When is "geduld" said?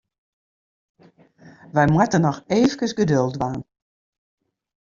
2.99-3.35